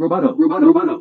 Roboto, 0.00 0.36
roboto, 0.38 1.00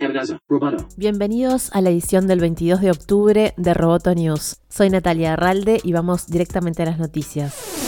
roboto. 0.50 0.88
Bienvenidos 0.97 1.70
a 1.72 1.82
la 1.82 1.92
edición 1.92 2.25
del 2.25 2.40
22 2.40 2.82
de 2.82 2.90
octubre 2.90 3.54
de 3.55 3.73
Roboto 3.75 4.16
News. 4.16 4.59
Soy 4.70 4.89
Natalia 4.89 5.33
Arralde 5.33 5.79
y 5.83 5.93
vamos 5.93 6.25
directamente 6.25 6.81
a 6.81 6.88
las 6.88 6.97
noticias. 6.97 7.87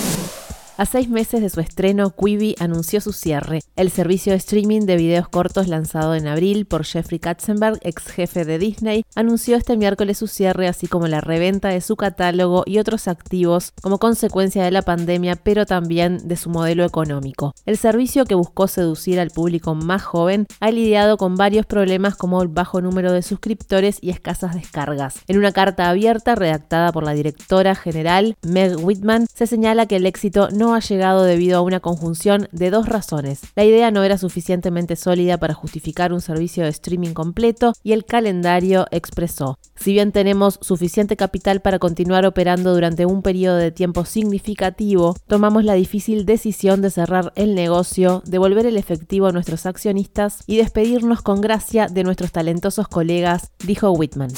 A 0.79 0.85
seis 0.85 1.09
meses 1.09 1.41
de 1.41 1.49
su 1.49 1.59
estreno, 1.59 2.11
Quibi 2.11 2.55
anunció 2.57 3.01
su 3.01 3.11
cierre. 3.11 3.59
El 3.75 3.91
servicio 3.91 4.31
de 4.31 4.37
streaming 4.37 4.83
de 4.83 4.95
videos 4.95 5.27
cortos 5.27 5.67
lanzado 5.67 6.15
en 6.15 6.25
abril 6.25 6.65
por 6.65 6.85
Jeffrey 6.85 7.19
Katzenberg, 7.19 7.79
ex 7.81 8.07
jefe 8.07 8.45
de 8.45 8.57
Disney, 8.59 9.03
anunció 9.13 9.57
este 9.57 9.75
miércoles 9.75 10.19
su 10.19 10.27
cierre, 10.27 10.69
así 10.69 10.87
como 10.87 11.09
la 11.09 11.19
reventa 11.19 11.67
de 11.67 11.81
su 11.81 11.97
catálogo 11.97 12.63
y 12.65 12.77
otros 12.77 13.09
activos 13.09 13.73
como 13.81 13.99
consecuencia 13.99 14.63
de 14.63 14.71
la 14.71 14.81
pandemia, 14.81 15.35
pero 15.35 15.65
también 15.65 16.29
de 16.29 16.37
su 16.37 16.49
modelo 16.49 16.85
económico. 16.85 17.53
El 17.65 17.75
servicio 17.75 18.23
que 18.23 18.35
buscó 18.35 18.69
seducir 18.69 19.19
al 19.19 19.31
público 19.31 19.75
más 19.75 20.03
joven 20.03 20.47
ha 20.61 20.71
lidiado 20.71 21.17
con 21.17 21.35
varios 21.35 21.65
problemas 21.65 22.15
como 22.15 22.41
el 22.41 22.47
bajo 22.47 22.79
número 22.79 23.11
de 23.11 23.21
suscriptores 23.21 23.97
y 23.99 24.11
escasas 24.11 24.55
descargas. 24.55 25.15
En 25.27 25.39
una 25.39 25.51
carta 25.51 25.89
abierta 25.89 26.35
redactada 26.35 26.93
por 26.93 27.03
la 27.03 27.11
directora 27.11 27.75
general 27.75 28.37
Meg 28.43 28.81
Whitman, 28.81 29.27
se 29.27 29.45
señala 29.45 29.85
que 29.85 29.97
el 29.97 30.05
éxito 30.05 30.47
no 30.51 30.68
ha 30.73 30.79
llegado 30.79 31.23
debido 31.23 31.57
a 31.57 31.61
una 31.61 31.79
conjunción 31.79 32.47
de 32.51 32.69
dos 32.69 32.87
razones. 32.87 33.41
La 33.55 33.63
idea 33.63 33.91
no 33.91 34.03
era 34.03 34.17
suficientemente 34.17 34.95
sólida 34.95 35.37
para 35.37 35.53
justificar 35.53 36.13
un 36.13 36.21
servicio 36.21 36.63
de 36.63 36.69
streaming 36.69 37.13
completo 37.13 37.73
y 37.83 37.93
el 37.93 38.05
calendario 38.05 38.87
expresó, 38.91 39.57
si 39.79 39.93
bien 39.93 40.11
tenemos 40.11 40.59
suficiente 40.61 41.15
capital 41.15 41.61
para 41.61 41.79
continuar 41.79 42.25
operando 42.25 42.73
durante 42.73 43.05
un 43.05 43.21
periodo 43.21 43.55
de 43.55 43.71
tiempo 43.71 44.03
significativo, 44.03 45.15
tomamos 45.27 45.63
la 45.63 45.73
difícil 45.73 46.25
decisión 46.25 46.81
de 46.81 46.89
cerrar 46.89 47.31
el 47.35 47.55
negocio, 47.55 48.21
devolver 48.25 48.65
el 48.65 48.75
efectivo 48.75 49.27
a 49.27 49.31
nuestros 49.31 49.65
accionistas 49.65 50.43
y 50.47 50.57
despedirnos 50.57 51.21
con 51.21 51.39
gracia 51.39 51.87
de 51.87 52.03
nuestros 52.03 52.33
talentosos 52.33 52.89
colegas, 52.89 53.51
dijo 53.65 53.91
Whitman. 53.91 54.31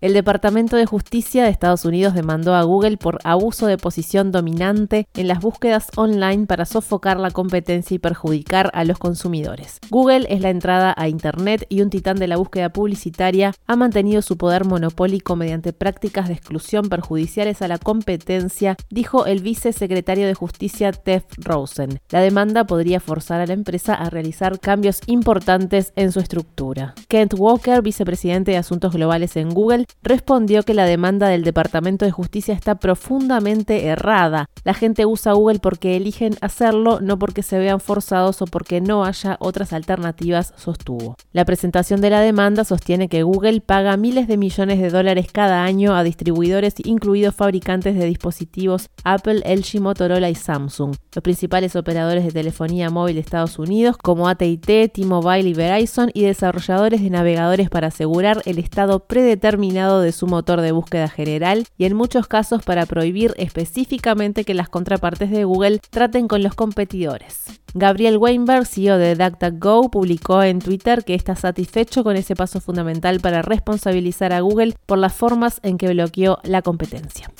El 0.00 0.14
Departamento 0.14 0.76
de 0.76 0.86
Justicia 0.86 1.44
de 1.44 1.50
Estados 1.50 1.84
Unidos 1.84 2.14
demandó 2.14 2.54
a 2.54 2.62
Google 2.62 2.96
por 2.96 3.18
abuso 3.22 3.66
de 3.66 3.76
posición 3.76 4.32
dominante 4.32 5.06
en 5.14 5.28
las 5.28 5.40
búsquedas 5.40 5.88
online 5.94 6.46
para 6.46 6.64
sofocar 6.64 7.20
la 7.20 7.30
competencia 7.30 7.96
y 7.96 7.98
perjudicar 7.98 8.70
a 8.72 8.84
los 8.84 8.96
consumidores. 8.96 9.78
Google 9.90 10.26
es 10.30 10.40
la 10.40 10.48
entrada 10.48 10.94
a 10.96 11.08
Internet 11.08 11.66
y 11.68 11.82
un 11.82 11.90
titán 11.90 12.16
de 12.16 12.28
la 12.28 12.38
búsqueda 12.38 12.70
publicitaria 12.70 13.52
ha 13.66 13.76
mantenido 13.76 14.22
su 14.22 14.38
poder 14.38 14.64
monopólico 14.64 15.36
mediante 15.36 15.74
prácticas 15.74 16.28
de 16.28 16.34
exclusión 16.34 16.88
perjudiciales 16.88 17.60
a 17.60 17.68
la 17.68 17.76
competencia, 17.76 18.76
dijo 18.88 19.26
el 19.26 19.42
vicesecretario 19.42 20.26
de 20.26 20.32
Justicia 20.32 20.92
Tef 20.92 21.24
Rosen. 21.36 22.00
La 22.08 22.22
demanda 22.22 22.64
podría 22.64 23.00
forzar 23.00 23.42
a 23.42 23.46
la 23.46 23.52
empresa 23.52 23.92
a 23.92 24.08
realizar 24.08 24.60
cambios 24.60 25.00
importantes 25.08 25.92
en 25.94 26.10
su 26.10 26.20
estructura. 26.20 26.94
Kent 27.08 27.34
Walker, 27.36 27.82
vicepresidente 27.82 28.52
de 28.52 28.56
Asuntos 28.56 28.94
Globales 28.94 29.36
en 29.36 29.50
Google, 29.50 29.84
respondió 30.02 30.62
que 30.62 30.74
la 30.74 30.84
demanda 30.84 31.28
del 31.28 31.44
Departamento 31.44 32.04
de 32.04 32.10
Justicia 32.10 32.54
está 32.54 32.76
profundamente 32.76 33.86
errada. 33.86 34.48
La 34.64 34.74
gente 34.74 35.06
usa 35.06 35.32
Google 35.32 35.58
porque 35.58 35.96
eligen 35.96 36.36
hacerlo, 36.40 37.00
no 37.00 37.18
porque 37.18 37.42
se 37.42 37.58
vean 37.58 37.80
forzados 37.80 38.42
o 38.42 38.46
porque 38.46 38.80
no 38.80 39.04
haya 39.04 39.36
otras 39.40 39.72
alternativas, 39.72 40.52
sostuvo. 40.56 41.16
La 41.32 41.44
presentación 41.44 42.00
de 42.00 42.10
la 42.10 42.20
demanda 42.20 42.64
sostiene 42.64 43.08
que 43.08 43.22
Google 43.22 43.60
paga 43.60 43.96
miles 43.96 44.28
de 44.28 44.36
millones 44.36 44.80
de 44.80 44.90
dólares 44.90 45.28
cada 45.32 45.64
año 45.64 45.94
a 45.94 46.02
distribuidores, 46.02 46.74
incluidos 46.84 47.34
fabricantes 47.34 47.96
de 47.96 48.06
dispositivos 48.06 48.88
Apple, 49.04 49.42
LG, 49.44 49.80
Motorola 49.80 50.30
y 50.30 50.34
Samsung. 50.34 50.94
Los 51.14 51.22
principales 51.22 51.76
operadores 51.76 52.24
de 52.24 52.32
telefonía 52.32 52.90
móvil 52.90 53.14
de 53.14 53.20
Estados 53.20 53.58
Unidos, 53.58 53.96
como 53.96 54.28
AT&T, 54.28 54.88
T-Mobile 54.88 55.48
y 55.48 55.54
Verizon, 55.54 56.10
y 56.14 56.22
desarrolladores 56.22 57.02
de 57.02 57.10
navegadores 57.10 57.70
para 57.70 57.88
asegurar 57.88 58.42
el 58.44 58.58
estado 58.58 59.00
predeterminado 59.06 59.79
de 59.88 60.12
su 60.12 60.26
motor 60.26 60.60
de 60.60 60.72
búsqueda 60.72 61.08
general 61.08 61.66
y 61.78 61.86
en 61.86 61.96
muchos 61.96 62.26
casos 62.26 62.62
para 62.62 62.86
prohibir 62.86 63.34
específicamente 63.36 64.44
que 64.44 64.54
las 64.54 64.68
contrapartes 64.68 65.30
de 65.30 65.44
Google 65.44 65.80
traten 65.90 66.28
con 66.28 66.42
los 66.42 66.54
competidores. 66.54 67.44
Gabriel 67.74 68.18
Weinberg, 68.18 68.66
CEO 68.66 68.98
de 68.98 69.14
DuckDuckGo, 69.14 69.90
publicó 69.90 70.42
en 70.42 70.58
Twitter 70.58 71.04
que 71.04 71.14
está 71.14 71.36
satisfecho 71.36 72.04
con 72.04 72.16
ese 72.16 72.34
paso 72.34 72.60
fundamental 72.60 73.20
para 73.20 73.42
responsabilizar 73.42 74.32
a 74.32 74.40
Google 74.40 74.74
por 74.86 74.98
las 74.98 75.14
formas 75.14 75.60
en 75.62 75.78
que 75.78 75.88
bloqueó 75.88 76.38
la 76.42 76.62
competencia. 76.62 77.30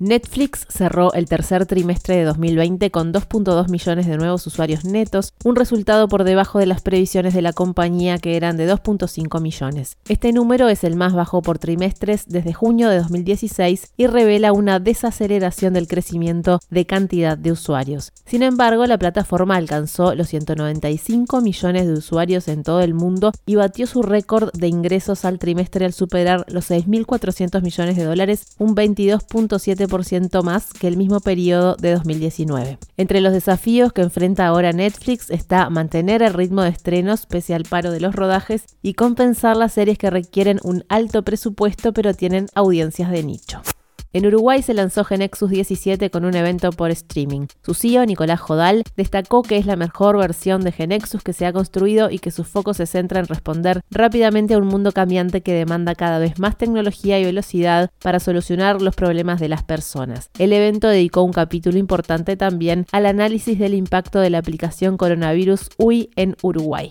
Netflix 0.00 0.64
cerró 0.68 1.12
el 1.12 1.26
tercer 1.26 1.66
trimestre 1.66 2.14
de 2.14 2.22
2020 2.22 2.92
con 2.92 3.12
2.2 3.12 3.68
millones 3.68 4.06
de 4.06 4.16
nuevos 4.16 4.46
usuarios 4.46 4.84
netos, 4.84 5.34
un 5.42 5.56
resultado 5.56 6.06
por 6.06 6.22
debajo 6.22 6.60
de 6.60 6.66
las 6.66 6.82
previsiones 6.82 7.34
de 7.34 7.42
la 7.42 7.52
compañía 7.52 8.18
que 8.18 8.36
eran 8.36 8.56
de 8.56 8.72
2.5 8.72 9.40
millones. 9.40 9.96
Este 10.08 10.32
número 10.32 10.68
es 10.68 10.84
el 10.84 10.94
más 10.94 11.14
bajo 11.14 11.42
por 11.42 11.58
trimestres 11.58 12.26
desde 12.28 12.52
junio 12.52 12.90
de 12.90 12.98
2016 12.98 13.94
y 13.96 14.06
revela 14.06 14.52
una 14.52 14.78
desaceleración 14.78 15.74
del 15.74 15.88
crecimiento 15.88 16.60
de 16.70 16.86
cantidad 16.86 17.36
de 17.36 17.50
usuarios. 17.50 18.12
Sin 18.24 18.44
embargo, 18.44 18.86
la 18.86 18.98
plataforma 18.98 19.56
alcanzó 19.56 20.14
los 20.14 20.28
195 20.28 21.40
millones 21.40 21.88
de 21.88 21.94
usuarios 21.94 22.46
en 22.46 22.62
todo 22.62 22.82
el 22.82 22.94
mundo 22.94 23.32
y 23.46 23.56
batió 23.56 23.88
su 23.88 24.02
récord 24.02 24.52
de 24.52 24.68
ingresos 24.68 25.24
al 25.24 25.40
trimestre 25.40 25.86
al 25.86 25.92
superar 25.92 26.44
los 26.46 26.70
6.400 26.70 27.62
millones 27.62 27.96
de 27.96 28.04
dólares, 28.04 28.46
un 28.58 28.76
22.7% 28.76 29.87
más 30.42 30.72
que 30.72 30.88
el 30.88 30.96
mismo 30.96 31.20
periodo 31.20 31.76
de 31.76 31.92
2019. 31.92 32.78
Entre 32.96 33.20
los 33.20 33.32
desafíos 33.32 33.92
que 33.92 34.02
enfrenta 34.02 34.46
ahora 34.46 34.72
Netflix 34.72 35.30
está 35.30 35.70
mantener 35.70 36.22
el 36.22 36.34
ritmo 36.34 36.62
de 36.62 36.70
estrenos 36.70 37.26
pese 37.26 37.54
al 37.54 37.64
paro 37.64 37.90
de 37.90 38.00
los 38.00 38.14
rodajes 38.14 38.64
y 38.82 38.94
compensar 38.94 39.56
las 39.56 39.72
series 39.72 39.98
que 39.98 40.10
requieren 40.10 40.60
un 40.62 40.84
alto 40.88 41.22
presupuesto 41.22 41.92
pero 41.92 42.14
tienen 42.14 42.46
audiencias 42.54 43.10
de 43.10 43.22
nicho. 43.22 43.62
En 44.18 44.26
Uruguay 44.26 44.62
se 44.62 44.74
lanzó 44.74 45.04
Genexus 45.04 45.48
17 45.48 46.10
con 46.10 46.24
un 46.24 46.34
evento 46.34 46.72
por 46.72 46.90
streaming. 46.90 47.46
Su 47.64 47.72
CEO, 47.72 48.04
Nicolás 48.04 48.40
Jodal, 48.40 48.82
destacó 48.96 49.42
que 49.42 49.58
es 49.58 49.64
la 49.64 49.76
mejor 49.76 50.18
versión 50.18 50.62
de 50.62 50.72
Genexus 50.72 51.22
que 51.22 51.32
se 51.32 51.46
ha 51.46 51.52
construido 51.52 52.10
y 52.10 52.18
que 52.18 52.32
su 52.32 52.42
foco 52.42 52.74
se 52.74 52.86
centra 52.86 53.20
en 53.20 53.28
responder 53.28 53.80
rápidamente 53.92 54.54
a 54.54 54.58
un 54.58 54.66
mundo 54.66 54.90
cambiante 54.90 55.42
que 55.42 55.52
demanda 55.52 55.94
cada 55.94 56.18
vez 56.18 56.40
más 56.40 56.58
tecnología 56.58 57.20
y 57.20 57.26
velocidad 57.26 57.92
para 58.02 58.18
solucionar 58.18 58.82
los 58.82 58.96
problemas 58.96 59.38
de 59.38 59.50
las 59.50 59.62
personas. 59.62 60.30
El 60.36 60.52
evento 60.52 60.88
dedicó 60.88 61.22
un 61.22 61.32
capítulo 61.32 61.78
importante 61.78 62.36
también 62.36 62.86
al 62.90 63.06
análisis 63.06 63.56
del 63.56 63.74
impacto 63.74 64.18
de 64.18 64.30
la 64.30 64.38
aplicación 64.38 64.96
coronavirus 64.96 65.68
UI 65.78 66.10
en 66.16 66.34
Uruguay. 66.42 66.90